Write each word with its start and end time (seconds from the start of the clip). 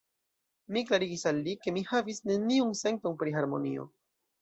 Mi 0.77 0.81
klarigis 0.91 1.27
al 1.33 1.43
li, 1.49 1.55
ke 1.67 1.75
mi 1.77 1.85
havis 1.91 2.25
neniun 2.33 2.75
senton 2.83 3.23
pri 3.25 3.39
harmonio. 3.41 3.91